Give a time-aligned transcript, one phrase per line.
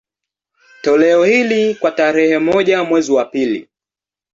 [0.81, 3.69] Toleo hili, kwa tarehe moja mwezi wa pili